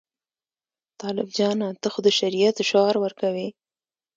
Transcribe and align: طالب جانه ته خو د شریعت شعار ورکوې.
طالب 1.01 1.27
جانه 1.37 1.67
ته 1.81 1.87
خو 1.93 1.99
د 2.05 2.07
شریعت 2.19 2.55
شعار 2.69 2.95
ورکوې. 3.03 3.47